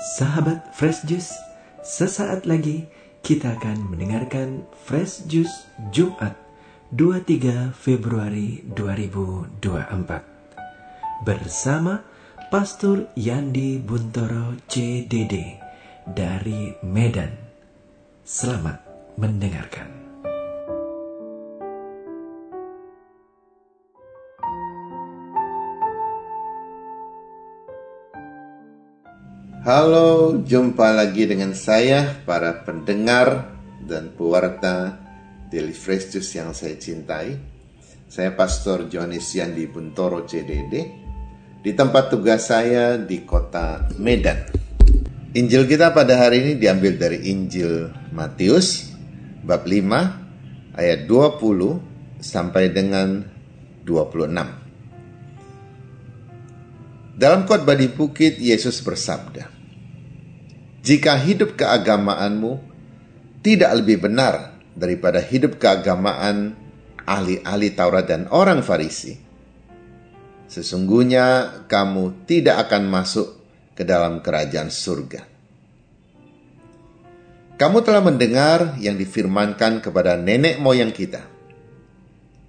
[0.00, 1.36] Sahabat Fresh Juice,
[1.84, 2.88] sesaat lagi
[3.20, 6.40] kita akan mendengarkan Fresh Juice Jumat
[6.88, 9.60] 23 Februari 2024
[11.20, 12.00] bersama
[12.48, 15.60] Pastor Yandi Buntoro CDD
[16.08, 17.36] dari Medan.
[18.24, 18.80] Selamat
[19.20, 20.09] mendengarkan.
[29.60, 33.52] Halo, jumpa lagi dengan saya, para pendengar
[33.84, 34.96] dan pewarta
[35.52, 37.36] Daily Fresh Juice yang saya cintai.
[38.08, 40.72] Saya Pastor Johannes Yandi Buntoro CDD
[41.60, 44.48] di tempat tugas saya di kota Medan.
[45.36, 48.96] Injil kita pada hari ini diambil dari Injil Matius
[49.44, 53.28] bab 5 ayat 20 sampai dengan
[53.84, 54.60] 26.
[57.20, 59.59] Dalam khotbah di bukit, Yesus bersabda,
[60.80, 62.52] "Jika hidup keagamaanmu
[63.44, 66.56] tidak lebih benar daripada hidup keagamaan
[67.04, 69.16] ahli-ahli Taurat dan orang Farisi,
[70.48, 73.28] sesungguhnya kamu tidak akan masuk
[73.76, 75.30] ke dalam kerajaan surga."
[77.60, 81.28] Kamu telah mendengar yang difirmankan kepada nenek moyang kita.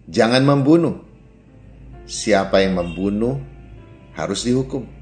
[0.07, 1.03] Jangan membunuh.
[2.07, 3.43] Siapa yang membunuh
[4.15, 5.00] harus dihukum.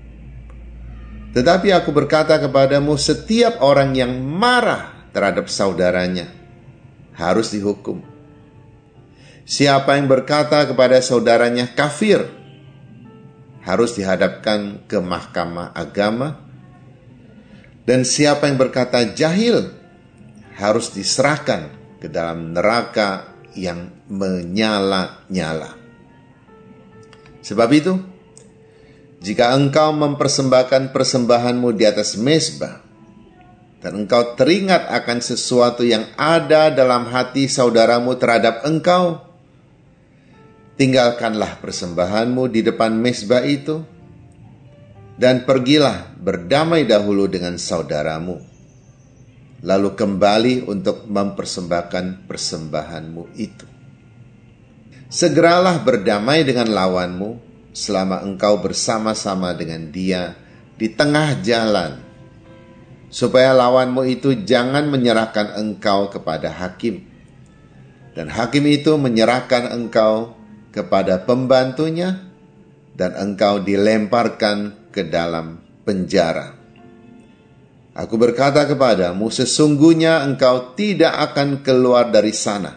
[1.30, 6.26] Tetapi aku berkata kepadamu, setiap orang yang marah terhadap saudaranya
[7.14, 8.02] harus dihukum.
[9.46, 12.22] Siapa yang berkata kepada saudaranya kafir
[13.66, 16.42] harus dihadapkan ke mahkamah agama,
[17.86, 19.74] dan siapa yang berkata jahil
[20.58, 25.78] harus diserahkan ke dalam neraka yang menyala-nyala.
[27.42, 27.94] Sebab itu,
[29.20, 32.80] jika engkau mempersembahkan persembahanmu di atas mezbah,
[33.80, 39.24] dan engkau teringat akan sesuatu yang ada dalam hati saudaramu terhadap engkau,
[40.80, 43.84] tinggalkanlah persembahanmu di depan mezbah itu,
[45.20, 48.40] dan pergilah berdamai dahulu dengan saudaramu,
[49.60, 53.68] lalu kembali untuk mempersembahkan persembahanmu itu.
[55.12, 57.49] Segeralah berdamai dengan lawanmu,
[57.80, 60.36] selama engkau bersama-sama dengan dia
[60.76, 62.04] di tengah jalan,
[63.08, 67.08] supaya lawanmu itu jangan menyerahkan engkau kepada hakim,
[68.12, 70.36] dan hakim itu menyerahkan engkau
[70.76, 72.20] kepada pembantunya,
[73.00, 76.60] dan engkau dilemparkan ke dalam penjara.
[77.96, 82.76] Aku berkata kepadamu, sesungguhnya engkau tidak akan keluar dari sana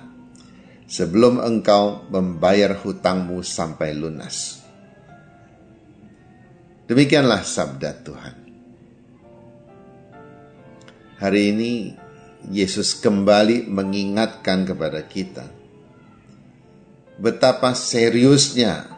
[0.87, 4.62] sebelum engkau membayar hutangmu sampai lunas.
[6.92, 8.36] Demikianlah sabda Tuhan.
[11.25, 11.97] Hari ini
[12.53, 15.48] Yesus kembali mengingatkan kepada kita
[17.16, 18.92] betapa seriusnya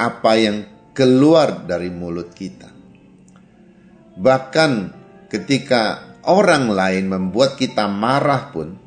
[0.00, 0.64] apa yang
[0.96, 2.72] keluar dari mulut kita.
[4.16, 4.72] Bahkan
[5.28, 8.80] ketika orang lain membuat kita marah pun,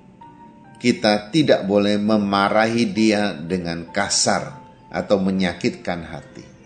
[0.81, 4.57] kita tidak boleh memarahi dia dengan kasar
[4.89, 6.58] atau menyakitkan hati.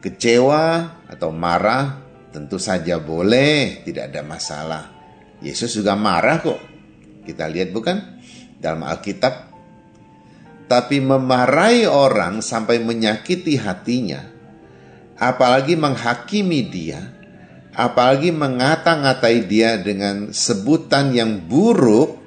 [0.00, 0.64] Kecewa
[1.12, 2.00] atau marah
[2.32, 4.84] tentu saja boleh, tidak ada masalah.
[5.44, 6.60] Yesus juga marah kok.
[7.24, 7.96] Kita lihat bukan
[8.56, 9.52] dalam Alkitab.
[10.70, 14.22] Tapi memarahi orang sampai menyakiti hatinya,
[15.18, 17.10] apalagi menghakimi dia,
[17.74, 22.22] apalagi mengata-ngatai dia dengan sebutan yang buruk,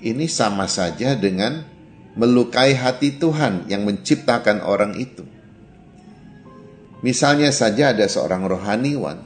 [0.00, 1.71] ini sama saja dengan
[2.12, 5.24] melukai hati Tuhan yang menciptakan orang itu.
[7.02, 9.18] Misalnya saja ada seorang rohaniwan,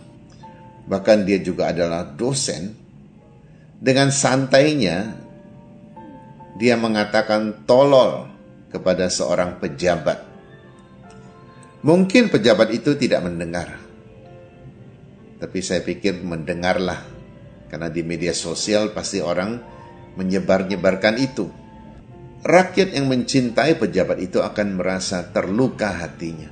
[0.89, 2.73] bahkan dia juga adalah dosen,
[3.77, 5.13] dengan santainya
[6.57, 8.33] dia mengatakan tolol
[8.73, 10.25] kepada seorang pejabat.
[11.85, 13.77] Mungkin pejabat itu tidak mendengar,
[15.37, 17.05] tapi saya pikir mendengarlah,
[17.69, 19.61] karena di media sosial pasti orang
[20.17, 21.66] menyebar-nyebarkan itu
[22.45, 26.51] rakyat yang mencintai pejabat itu akan merasa terluka hatinya.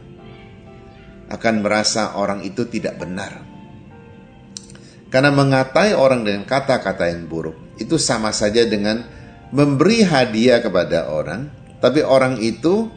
[1.28, 3.42] Akan merasa orang itu tidak benar.
[5.08, 9.06] Karena mengatai orang dengan kata-kata yang buruk itu sama saja dengan
[9.54, 11.46] memberi hadiah kepada orang,
[11.78, 12.90] tapi orang itu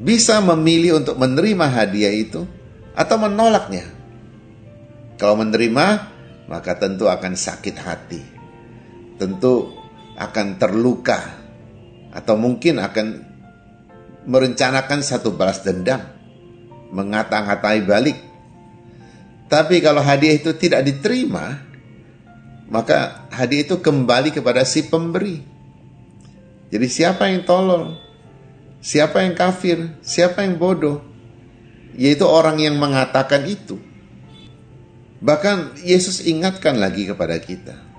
[0.00, 2.46] bisa memilih untuk menerima hadiah itu
[2.94, 3.84] atau menolaknya.
[5.18, 5.86] Kalau menerima,
[6.48, 8.22] maka tentu akan sakit hati.
[9.20, 9.79] Tentu
[10.20, 11.40] akan terluka
[12.12, 13.06] atau mungkin akan
[14.28, 16.20] merencanakan satu balas dendam.
[16.90, 18.18] mengata-ngatai balik.
[19.46, 21.62] Tapi kalau hadiah itu tidak diterima,
[22.66, 25.38] maka hadiah itu kembali kepada si pemberi.
[26.66, 27.94] Jadi siapa yang tolol?
[28.82, 30.02] Siapa yang kafir?
[30.02, 30.98] Siapa yang bodoh?
[31.94, 33.78] Yaitu orang yang mengatakan itu.
[35.22, 37.89] Bahkan Yesus ingatkan lagi kepada kita.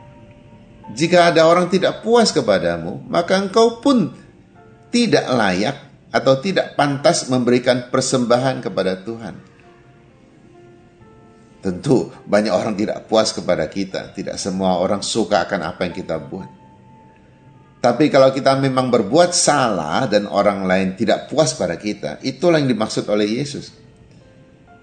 [0.91, 4.11] Jika ada orang tidak puas kepadamu, maka engkau pun
[4.91, 5.77] tidak layak
[6.11, 9.35] atau tidak pantas memberikan persembahan kepada Tuhan.
[11.61, 14.11] Tentu banyak orang tidak puas kepada kita.
[14.11, 16.49] Tidak semua orang suka akan apa yang kita buat.
[17.81, 22.69] Tapi kalau kita memang berbuat salah dan orang lain tidak puas pada kita, itulah yang
[22.69, 23.73] dimaksud oleh Yesus.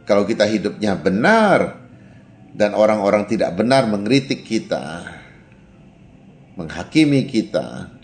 [0.02, 1.78] Kalau kita hidupnya benar
[2.54, 5.17] dan orang-orang tidak benar mengkritik kita,
[6.58, 7.94] menghakimi kita,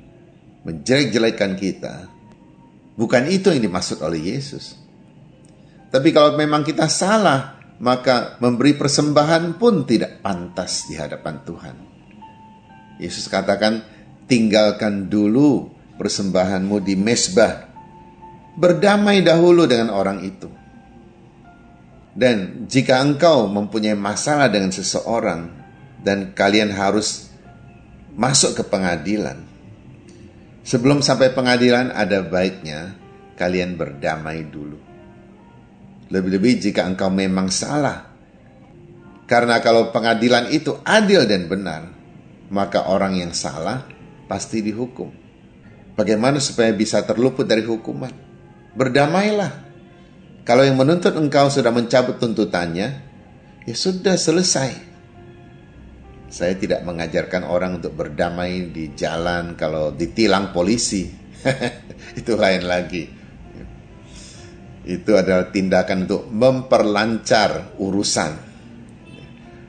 [0.62, 2.06] menjelek-jelekan kita,
[2.95, 4.79] bukan itu yang dimaksud oleh Yesus.
[5.91, 11.77] Tapi kalau memang kita salah, maka memberi persembahan pun tidak pantas di hadapan Tuhan.
[13.03, 13.83] Yesus katakan,
[14.31, 17.75] tinggalkan dulu persembahanmu di mesbah.
[18.55, 20.47] Berdamai dahulu dengan orang itu.
[22.15, 25.50] Dan jika engkau mempunyai masalah dengan seseorang
[26.07, 27.34] dan kalian harus
[28.14, 29.43] masuk ke pengadilan,
[30.62, 32.94] sebelum sampai pengadilan ada baiknya
[33.34, 34.78] kalian berdamai dulu.
[36.14, 38.14] Lebih-lebih jika engkau memang salah.
[39.25, 41.82] Karena kalau pengadilan itu adil dan benar,
[42.52, 43.88] maka orang yang salah
[44.28, 45.08] pasti dihukum.
[45.96, 48.12] Bagaimana supaya bisa terluput dari hukuman?
[48.76, 49.64] Berdamailah.
[50.44, 52.88] Kalau yang menuntut engkau sudah mencabut tuntutannya,
[53.64, 54.84] ya sudah selesai.
[56.35, 61.07] Saya tidak mengajarkan orang untuk berdamai di jalan kalau ditilang polisi.
[62.19, 63.25] itu lain lagi
[64.85, 68.33] itu adalah tindakan untuk memperlancar urusan.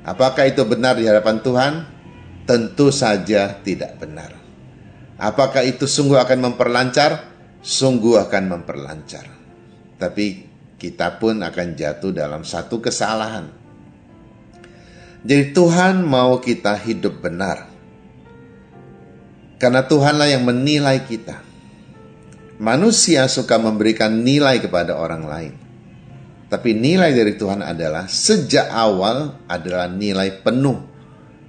[0.06, 1.74] Apakah itu benar di hadapan Tuhan?
[2.46, 4.38] Tentu saja tidak benar.
[5.18, 7.34] Apakah itu sungguh akan memperlancar?
[7.64, 9.26] Sungguh akan memperlancar.
[9.98, 10.46] Tapi
[10.78, 13.65] kita pun akan jatuh dalam satu kesalahan.
[15.26, 17.66] Jadi Tuhan mau kita hidup benar.
[19.58, 21.42] Karena Tuhanlah yang menilai kita.
[22.62, 25.54] Manusia suka memberikan nilai kepada orang lain.
[26.46, 30.78] Tapi nilai dari Tuhan adalah sejak awal adalah nilai penuh.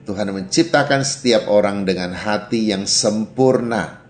[0.08, 4.02] Tuhan menciptakan setiap orang dengan hati yang sempurna.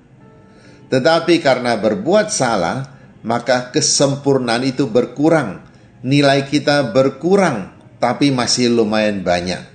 [0.87, 2.87] Tetapi karena berbuat salah,
[3.27, 5.67] maka kesempurnaan itu berkurang.
[6.07, 7.76] Nilai kita berkurang,
[8.07, 9.67] tapi masih lumayan banyak.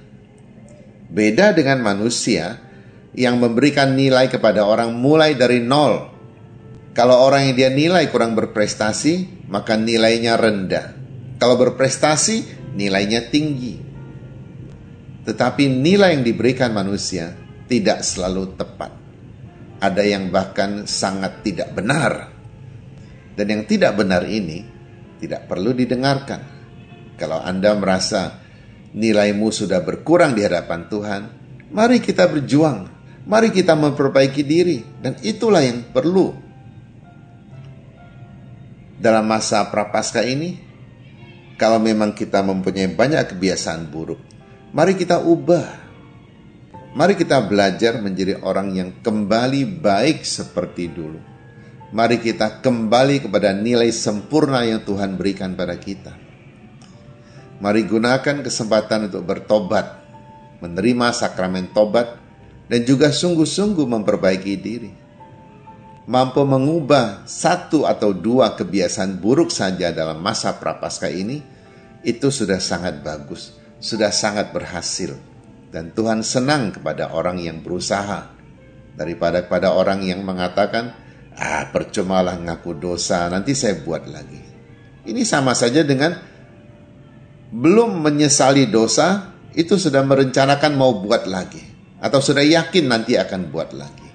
[1.12, 2.63] Beda dengan manusia
[3.12, 6.12] yang memberikan nilai kepada orang mulai dari nol
[6.92, 10.92] kalau orang yang dia nilai kurang berprestasi, maka nilainya rendah.
[11.39, 13.80] Kalau berprestasi, nilainya tinggi.
[15.24, 17.31] Tetapi nilai yang diberikan manusia
[17.72, 18.92] tidak selalu tepat.
[19.80, 22.28] Ada yang bahkan sangat tidak benar.
[23.39, 24.68] Dan yang tidak benar ini
[25.24, 26.50] tidak perlu didengarkan.
[27.21, 28.41] Kalau Anda merasa
[28.97, 31.21] nilaimu sudah berkurang di hadapan Tuhan,
[31.69, 32.89] mari kita berjuang.
[33.29, 34.81] Mari kita memperbaiki diri.
[34.81, 36.33] Dan itulah yang perlu
[38.97, 40.57] dalam masa prapaskah ini,
[41.61, 44.18] kalau memang kita mempunyai banyak kebiasaan buruk,
[44.73, 45.81] mari kita ubah.
[46.92, 51.21] Mari kita belajar menjadi orang yang kembali baik seperti dulu.
[51.95, 56.20] Mari kita kembali kepada nilai sempurna yang Tuhan berikan pada kita.
[57.61, 60.01] Mari gunakan kesempatan untuk bertobat,
[60.65, 62.18] menerima sakramen tobat,
[62.65, 64.91] dan juga sungguh-sungguh memperbaiki diri
[66.09, 71.39] mampu mengubah satu atau dua kebiasaan buruk saja dalam masa prapaskah ini,
[72.01, 75.13] itu sudah sangat bagus, sudah sangat berhasil.
[75.71, 78.27] Dan Tuhan senang kepada orang yang berusaha
[78.97, 80.91] daripada kepada orang yang mengatakan,
[81.37, 84.41] ah percumalah ngaku dosa, nanti saya buat lagi.
[85.07, 86.11] Ini sama saja dengan
[87.51, 91.61] belum menyesali dosa, itu sudah merencanakan mau buat lagi.
[92.01, 94.09] Atau sudah yakin nanti akan buat lagi.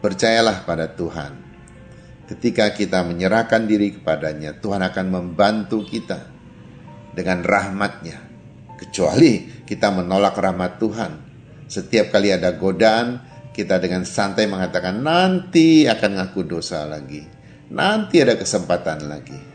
[0.00, 1.52] Percayalah pada Tuhan.
[2.30, 6.32] Ketika kita menyerahkan diri kepadanya, Tuhan akan membantu kita
[7.12, 8.16] dengan rahmatnya.
[8.80, 11.12] Kecuali kita menolak rahmat Tuhan.
[11.68, 13.20] Setiap kali ada godaan,
[13.52, 17.20] kita dengan santai mengatakan nanti akan ngaku dosa lagi.
[17.68, 19.51] Nanti ada kesempatan lagi.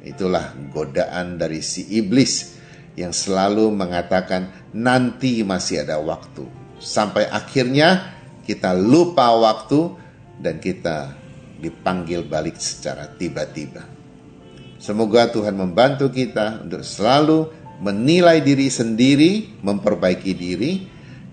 [0.00, 2.56] Itulah godaan dari si iblis
[2.96, 6.48] yang selalu mengatakan nanti masih ada waktu.
[6.80, 8.16] Sampai akhirnya
[8.48, 9.92] kita lupa waktu
[10.40, 11.12] dan kita
[11.60, 13.84] dipanggil balik secara tiba-tiba.
[14.80, 17.52] Semoga Tuhan membantu kita untuk selalu
[17.84, 20.72] menilai diri sendiri, memperbaiki diri,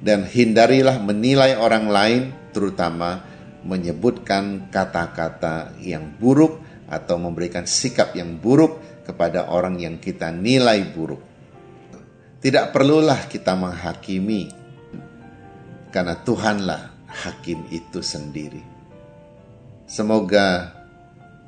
[0.04, 3.24] dan hindarilah menilai orang lain, terutama
[3.64, 11.24] menyebutkan kata-kata yang buruk atau memberikan sikap yang buruk kepada orang yang kita nilai buruk.
[12.38, 14.52] Tidak perlulah kita menghakimi,
[15.92, 18.62] karena Tuhanlah hakim itu sendiri.
[19.88, 20.76] Semoga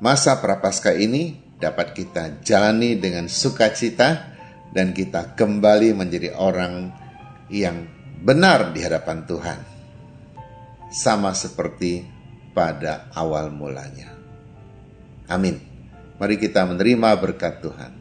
[0.00, 4.32] masa prapaskah ini dapat kita jalani dengan sukacita
[4.72, 6.88] dan kita kembali menjadi orang
[7.52, 7.84] yang
[8.24, 9.60] benar di hadapan Tuhan.
[10.90, 12.02] Sama seperti
[12.50, 14.19] pada awal mulanya.
[15.30, 15.62] Amin.
[16.18, 17.92] Mari kita menerima berkat Tuhan.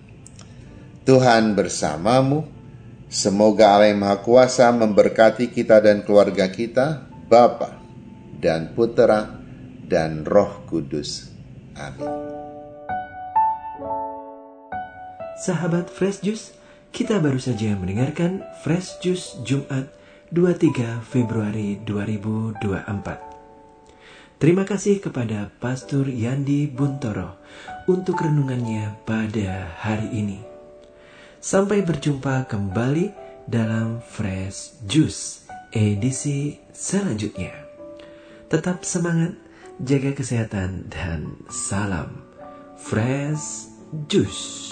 [1.05, 2.43] Tuhan bersamamu.
[3.09, 7.73] Semoga Allah yang Maha Kuasa memberkati kita dan keluarga kita, Bapa
[8.37, 9.25] dan Putera
[9.81, 11.33] dan Roh Kudus.
[11.73, 12.13] Amin.
[15.39, 16.53] Sahabat Fresh Juice,
[16.91, 19.89] kita baru saja mendengarkan Fresh Juice Jumat
[20.29, 23.28] 23 Februari 2024.
[24.39, 27.35] Terima kasih kepada Pastor Yandi Buntoro
[27.91, 30.39] untuk renungannya pada hari ini.
[31.43, 33.11] Sampai berjumpa kembali
[33.51, 35.43] dalam Fresh Juice
[35.75, 37.51] edisi selanjutnya.
[38.47, 39.35] Tetap semangat,
[39.83, 42.23] jaga kesehatan, dan salam
[42.79, 43.67] Fresh
[44.07, 44.68] Juice.